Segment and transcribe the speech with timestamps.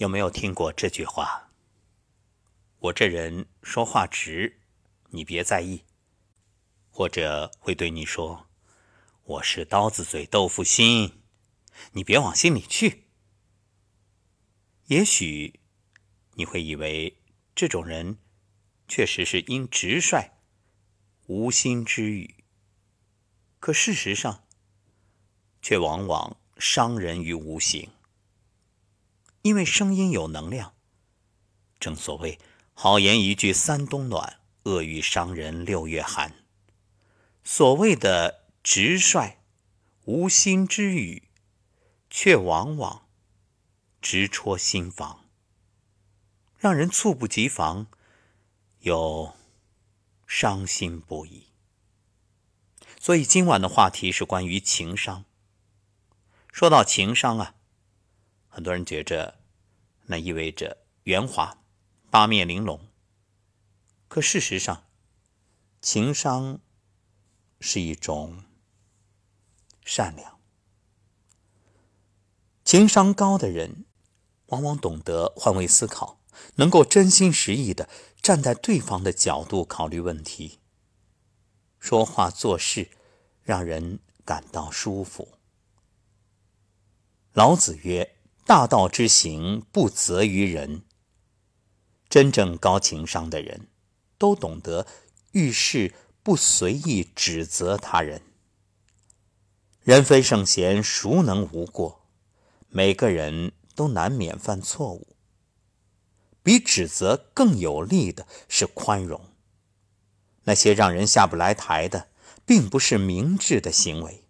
[0.00, 1.50] 有没有听过这句话？
[2.78, 4.58] 我这人说话直，
[5.10, 5.84] 你别在意。
[6.88, 8.48] 或者会对你说
[9.24, 11.20] ：“我是刀子嘴豆腐心，
[11.92, 13.08] 你别往心里去。”
[14.88, 15.60] 也许
[16.32, 17.18] 你会以为
[17.54, 18.16] 这种人
[18.88, 20.32] 确实是因直率、
[21.26, 22.42] 无心之语，
[23.58, 24.46] 可事实上
[25.60, 27.90] 却往往伤人于无形。
[29.42, 30.74] 因为声音有能量，
[31.78, 32.38] 正所谓
[32.74, 36.44] “好言一句三冬暖，恶语伤人六月寒”。
[37.42, 39.38] 所谓的直率、
[40.04, 41.30] 无心之语，
[42.10, 43.06] 却往往
[44.02, 45.24] 直戳心房，
[46.58, 47.86] 让人猝不及防，
[48.80, 49.34] 又
[50.26, 51.46] 伤心不已。
[52.98, 55.24] 所以今晚的话题是关于情商。
[56.52, 57.54] 说到情商啊。
[58.52, 59.38] 很多人觉着，
[60.06, 61.62] 那意味着圆滑、
[62.10, 62.80] 八面玲珑。
[64.08, 64.86] 可事实上，
[65.80, 66.58] 情商
[67.60, 68.42] 是一种
[69.84, 70.40] 善良。
[72.64, 73.84] 情商高的人，
[74.46, 76.20] 往往懂得换位思考，
[76.56, 77.88] 能够真心实意的
[78.20, 80.58] 站在对方的角度考虑问题，
[81.78, 82.90] 说话做事
[83.44, 85.38] 让人感到舒服。
[87.32, 88.16] 老子曰。
[88.50, 90.82] 大道之行，不责于人。
[92.08, 93.68] 真正高情商的人，
[94.18, 94.88] 都懂得
[95.30, 98.22] 遇事不随意指责他人。
[99.84, 102.08] 人非圣贤，孰能无过？
[102.68, 105.14] 每个人都难免犯错误。
[106.42, 109.26] 比指责更有力的是宽容。
[110.42, 112.08] 那些让人下不来台的，
[112.44, 114.24] 并不是明智的行为，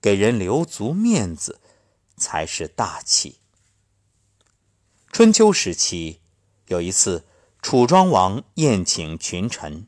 [0.00, 1.60] 给人留足面子。
[2.16, 3.40] 才是大气。
[5.12, 6.20] 春秋时期，
[6.66, 7.24] 有一次，
[7.62, 9.86] 楚庄王宴请群臣，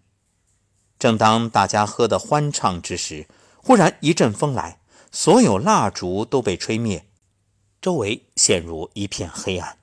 [0.98, 4.80] 正当大家喝得欢畅之时，忽然一阵风来，
[5.12, 7.06] 所有蜡烛都被吹灭，
[7.80, 9.78] 周围陷入一片黑暗。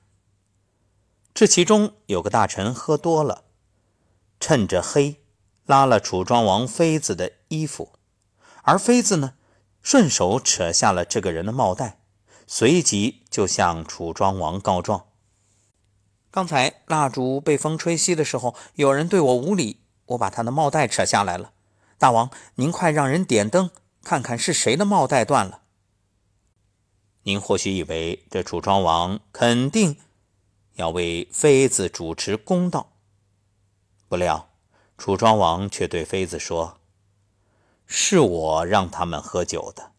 [1.32, 3.44] 这其中有个大臣喝多了，
[4.40, 5.20] 趁着黑，
[5.64, 7.92] 拉了楚庄王妃子的衣服，
[8.62, 9.34] 而妃子呢，
[9.82, 12.00] 顺手扯下了这个人的帽带。
[12.46, 15.06] 随即就向楚庄王告状。
[16.30, 21.52] 刚才蜡烛被风吹熄的时候，有人对我无礼，我把他的帽带扯下来了。
[21.98, 23.70] 大王，您快让人点灯，
[24.02, 25.62] 看看是谁的帽带断了。
[27.22, 29.96] 您或许以为这楚庄王肯定
[30.74, 32.92] 要为妃子主持公道，
[34.08, 34.50] 不料
[34.96, 36.78] 楚庄王却对妃子说
[37.86, 39.92] ：“是我让他们喝酒的。”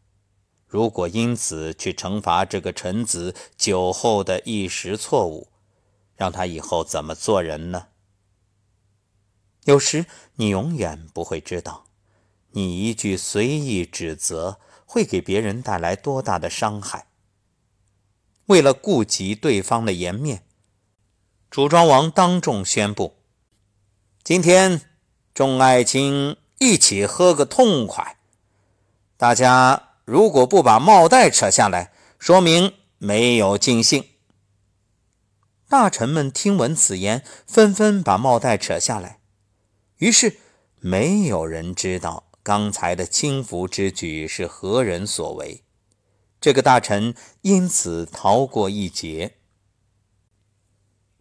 [0.67, 5.47] 如果因此去惩罚这个臣子酒后的一时错误，
[6.15, 7.87] 让他以后怎么做人呢？
[9.63, 10.05] 有时
[10.35, 11.85] 你永远不会知道，
[12.51, 17.07] 你一句随意指责会给别人带来多大的伤害。
[18.47, 20.43] 为了顾及对方的颜面，
[21.49, 23.15] 楚庄王当众宣布：
[24.21, 24.81] 今天
[25.33, 28.17] 众爱卿一起喝个痛快，
[29.15, 29.86] 大家。
[30.07, 34.05] 如果不把帽带扯下来，说明没有尽兴。
[35.67, 39.19] 大臣们听闻此言，纷纷把帽带扯下来。
[39.97, 40.39] 于是，
[40.79, 45.65] 没有人知道刚才的轻浮之举是何人所为。
[46.39, 49.39] 这个大臣因此逃过一劫。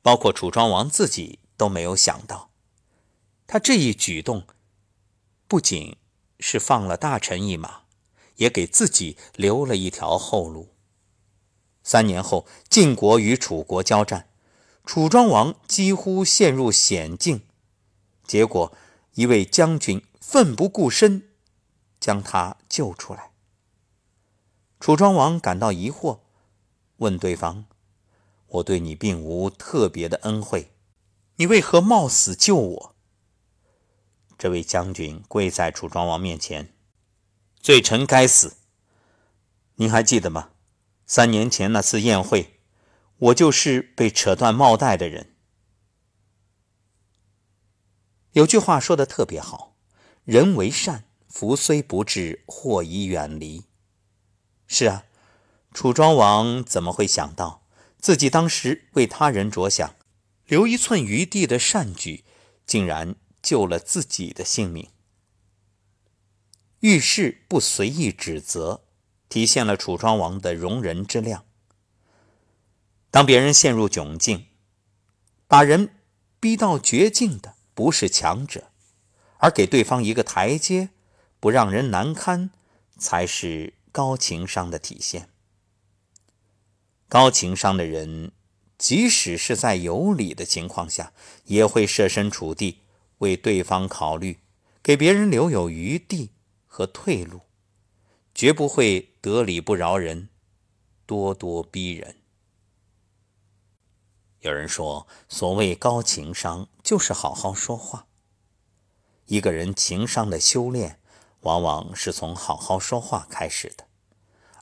[0.01, 2.53] 包括楚庄王自己都没有想到，
[3.49, 4.47] 他这一举动
[5.49, 5.97] 不仅
[6.39, 7.86] 是放了大臣一马。
[8.37, 10.75] 也给自己留了一条后路。
[11.83, 14.29] 三年后，晋国与楚国交战，
[14.85, 17.43] 楚庄王几乎陷入险境，
[18.25, 18.73] 结果
[19.15, 21.31] 一位将军奋不顾身
[22.01, 23.31] 将他救出来。
[24.81, 26.21] 楚庄王感到疑惑，
[26.97, 27.65] 问对方
[28.49, 30.72] ：“我对你并无特别的恩惠，
[31.37, 32.95] 你为何冒死救我？”
[34.37, 36.76] 这位将军跪在楚庄王面前。
[37.66, 38.59] 罪臣该死！
[39.74, 40.51] 您还记得吗？
[41.04, 42.60] 三年前那次宴会，
[43.18, 45.34] 我就是被扯断帽带的人。
[48.34, 49.74] 有句话说的特别好
[50.22, 53.65] ：“人为善，福虽不至，祸已远离。”
[54.69, 55.03] 是啊，
[55.74, 57.66] 楚庄王怎么会想到
[57.98, 59.97] 自己当时为他人着想，
[60.47, 62.22] 留一寸余地的善举，
[62.65, 64.89] 竟然救了自己的性命？
[66.81, 68.83] 遇事不随意指责，
[69.28, 71.45] 体现了楚庄王的容人之量。
[73.11, 74.47] 当别人陷入窘境，
[75.49, 75.91] 把人
[76.39, 78.71] 逼到绝境的不是强者，
[79.39, 80.91] 而给对方一个台阶，
[81.41, 82.51] 不让人难堪，
[82.99, 85.31] 才是高情商的体现。
[87.09, 88.33] 高情商的人，
[88.77, 91.15] 即使是在有理的情况下，
[91.45, 92.83] 也会设身处地
[93.19, 94.41] 为对方考虑，
[94.83, 96.33] 给别人留有余地
[96.77, 97.41] 和退路，
[98.34, 100.28] 绝不会得理不饶人，
[101.07, 102.17] 咄咄逼人。
[104.41, 108.09] 有人说，所谓高情商，就是好好说话。
[109.25, 111.01] 一个人情商的修炼，
[111.41, 113.87] 往往是从好好说话开始的。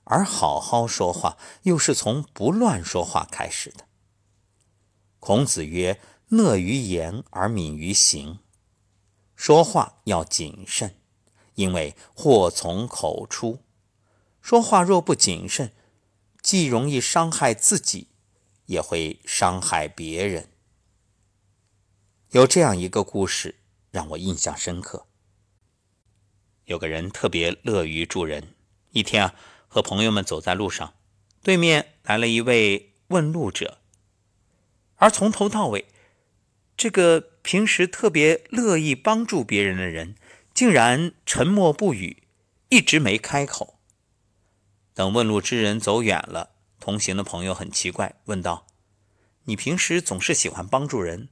[0.04, 3.88] 而好好说话，又是从不乱说话开始的。
[5.18, 6.00] 孔子曰
[6.30, 8.38] ：“讷于言而敏于行。”
[9.34, 11.00] 说话要谨慎，
[11.54, 13.62] 因为祸从口出。
[14.40, 15.72] 说话若不谨慎，
[16.42, 18.08] 既容易伤害自己，
[18.66, 20.48] 也会伤害别人。
[22.30, 23.56] 有这样一个故事
[23.90, 25.06] 让我印象深刻。
[26.64, 28.54] 有个人特别乐于助人，
[28.90, 29.34] 一天啊。
[29.66, 30.94] 和朋友们走在路上，
[31.42, 33.78] 对面来了一位问路者，
[34.94, 35.86] 而从头到尾，
[36.76, 40.14] 这个平时特别乐意帮助别人的人，
[40.54, 42.22] 竟然沉默不语，
[42.68, 43.80] 一直没开口。
[44.94, 48.64] 等问路之人走远了，同行的朋友很奇怪，问道
[49.46, 51.28] ：“你平时总是喜欢帮助人，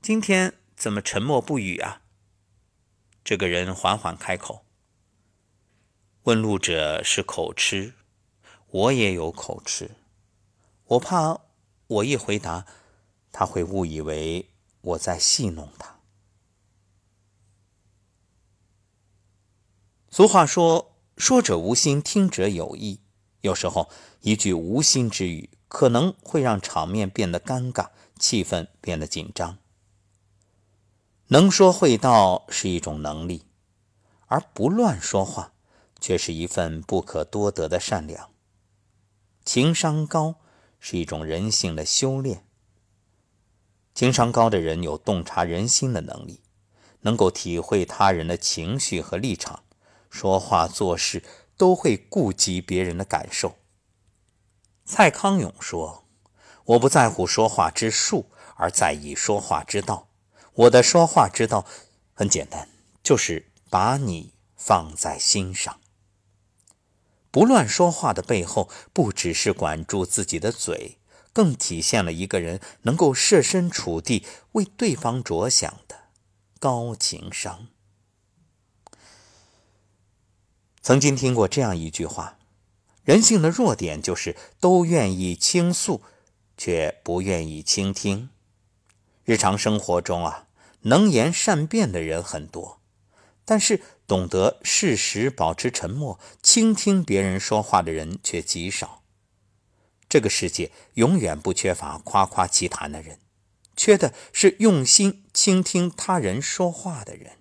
[0.00, 2.02] 今天怎么沉默不语啊？”
[3.24, 4.64] 这个人缓缓开口。
[6.22, 7.94] 问路者是口吃，
[8.68, 9.90] 我也有口吃，
[10.84, 11.40] 我怕
[11.88, 12.64] 我一回答，
[13.32, 14.50] 他会误以为
[14.82, 15.98] 我在戏弄他。
[20.12, 23.00] 俗话说：“说者无心，听者有意。”
[23.40, 23.88] 有时候，
[24.20, 27.88] 一句无心之语，可能会让场面变得尴尬，
[28.18, 29.56] 气氛变得紧张。
[31.28, 33.46] 能说会道是一种能力，
[34.26, 35.54] 而不乱说话。
[35.98, 38.30] 却是一份不可多得的善良。
[39.44, 40.34] 情商高
[40.80, 42.44] 是一种人性的修炼。
[43.94, 46.40] 情商高的人有洞察人心的能力，
[47.02, 49.62] 能够体会他人的情绪和立场，
[50.12, 51.24] 说话做事
[51.56, 53.56] 都会顾及别人的感受。
[54.84, 56.04] 蔡康永说
[56.64, 60.08] ：“我不在乎说话之术，而在意说话之道。
[60.52, 61.64] 我的说话之道
[62.12, 62.68] 很简单，
[63.02, 65.80] 就是把你放在心上。”
[67.32, 70.98] 不乱说话的背后，不只是管住自己的嘴，
[71.32, 75.96] 更体现了一个人能够设身处地为对方着想的
[76.60, 77.68] 高情商。
[80.82, 82.38] 曾经听过这样一句话：
[83.04, 86.02] 人性的弱点就是都愿意倾诉，
[86.56, 88.30] 却不愿意倾听。
[89.24, 90.48] 日常生活中啊，
[90.80, 92.80] 能言善辩的人很多。
[93.44, 99.02] 但是，懂得适时保持沉默、倾听别人说话的人却极少。
[100.08, 103.18] 这个世界永远不缺乏夸夸其谈的人，
[103.76, 107.38] 缺的是用心倾听他人说话的人。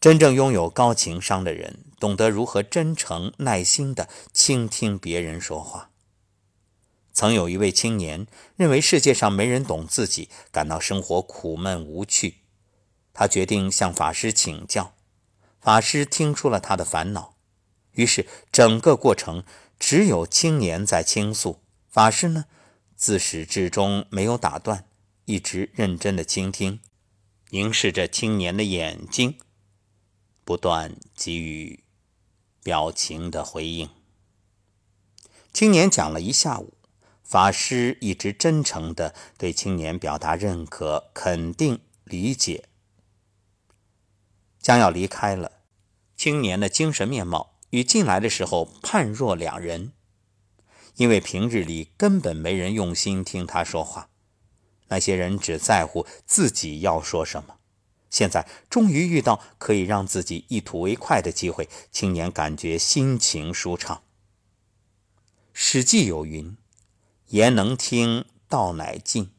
[0.00, 5.90] 真正拥有高情商的人，懂得如何真诚、耐心地倾听别人说话。
[7.12, 12.36] 曾有一位青年认为世界上没人懂自己，感到生活苦闷无趣。
[13.12, 14.94] 他决定向法师请教，
[15.60, 17.34] 法师听出了他的烦恼，
[17.94, 19.42] 于是整个过程
[19.80, 22.44] 只有青年在倾诉，法师呢
[22.94, 24.84] 自始至终没有打断，
[25.24, 26.78] 一直认真的倾听，
[27.50, 29.36] 凝视着青年的眼睛，
[30.48, 31.84] 不断给予
[32.62, 33.90] 表情的回应。
[35.52, 36.72] 青年讲了一下午，
[37.22, 42.70] 法师一直真诚的对青年表达认可、肯定、理解。
[44.58, 45.60] 将要离开了，
[46.16, 49.92] 青年的精神面貌与进来的时候判若两人。
[50.94, 54.08] 因为平日里根本没人用心听他说话，
[54.86, 57.57] 那些人只在乎自己要说什么。
[58.10, 63.96] 现在终于遇到可以让自己一吐为快的机会，青年感觉心情舒畅。
[65.52, 66.56] 《史记》有云
[67.28, 69.30] ：“言能听，道乃尽。”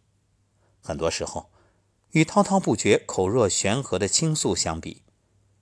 [0.82, 1.50] 很多时候，
[2.12, 5.02] 与滔滔不绝、口若悬河的倾诉相比，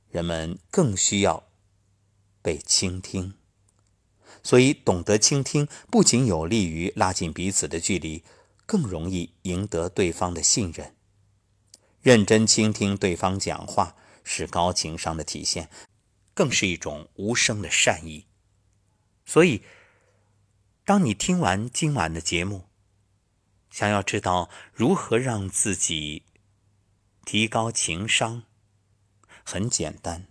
[0.10, 1.48] 人们更需要
[2.42, 3.36] 被倾听，
[4.44, 8.24] 所以懂得倾听不仅有利于拉近彼此的距离，
[8.66, 10.97] 更容易赢得对方的信任。
[12.08, 15.70] 认真倾听对方讲话是高情商的体现，
[16.34, 18.28] 更是一种无声的善意。
[19.26, 19.62] 所以，
[20.86, 22.70] 当你听完今晚的节目，
[23.70, 26.24] 想要知道如何让自己
[27.26, 28.44] 提高情商，
[29.44, 30.28] 很简单。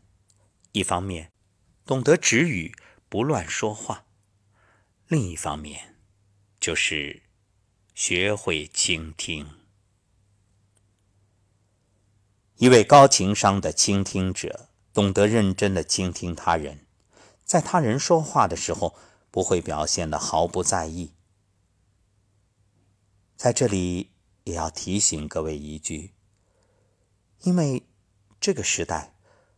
[0.72, 1.30] 一方面，
[1.84, 2.74] 懂得止语，
[3.10, 4.06] 不乱说话；
[5.08, 5.94] 另一方面，
[6.58, 7.24] 就是
[7.94, 9.65] 学会倾听。
[12.58, 16.86] 一位高情商的倾听者，懂得认真的倾听他人，
[17.44, 18.96] 在他人说话的时候，
[19.30, 21.12] 不会表现的毫不在意。
[23.36, 24.12] 在这里
[24.44, 26.14] 也要提醒各位一句，
[27.42, 27.86] 因为
[28.40, 29.14] 这个时代，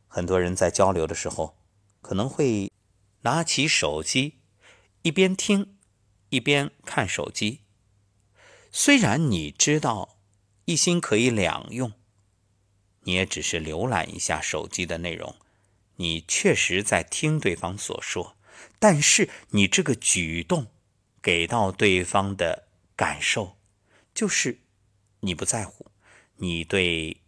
[0.08, 1.56] 很多人在交流的时候，
[2.00, 2.72] 可能会
[3.20, 4.40] 拿起手机，
[5.02, 5.78] 一边听，
[6.30, 7.60] 一边看手机。
[8.72, 10.18] 虽然你知道
[10.64, 11.92] 一心可以两用，
[13.08, 15.34] 你也只是浏览一下手机的内容，
[15.96, 18.36] 你确实在听对方所说，
[18.78, 20.66] 但是你这个举动
[21.22, 23.56] 给到对方的感受。
[24.12, 24.60] 就是
[25.20, 25.86] 你不在乎，
[26.36, 27.22] 你对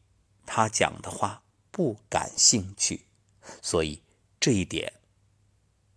[0.45, 3.07] 他讲的话不感兴趣，
[3.63, 4.03] 所以
[4.39, 4.93] 这一点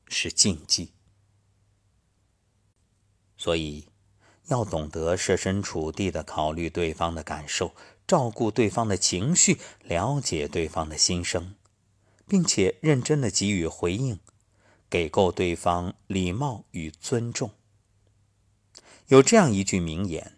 [0.07, 0.93] 是禁忌。
[3.35, 3.89] 所以
[4.45, 7.75] 要懂得设身处地的考虑对方的感受，
[8.13, 11.55] 照顾对方的情绪，了解对方的心声，
[12.27, 14.19] 并且认真的给予回应，
[14.87, 17.49] 给够对方礼貌与尊重。
[19.07, 20.37] 有这样一句名言。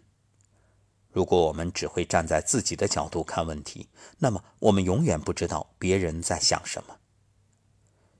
[1.10, 3.90] 如果我们只会站在自己的角度看问题，
[4.20, 6.96] 那么我们永远不知道别人在想什么。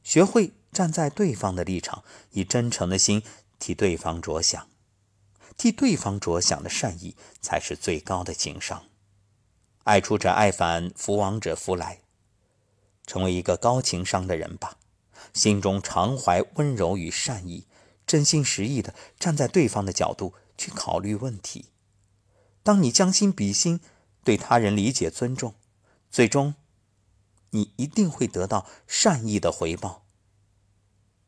[0.05, 3.23] 学会站在对方的立场，以真诚的心
[3.59, 4.69] 替对方着想，
[5.57, 8.85] 替对方着想的善意，才是最高的情商。
[9.87, 12.01] 爱出者爱返，福往者福来。
[13.07, 14.79] 成为一个高情商的人吧，
[15.33, 17.69] 心中常怀温柔与善意，
[18.05, 21.67] 真心实意的站在对方的角度去考虑问题。
[22.65, 23.79] 当你将心比心，
[24.25, 25.55] 对他人理解尊重，
[26.11, 26.57] 最终，
[27.51, 30.05] 你一定会得到善意的回报。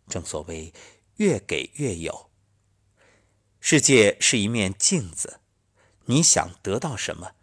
[0.08, 0.74] 正所谓，
[1.18, 2.28] 越给越有。
[3.60, 5.38] 世界是一面镜子，
[6.06, 7.34] 你想得到什么，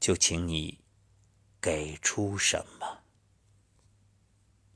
[0.00, 0.80] 就请你
[1.60, 2.99] 给出什么。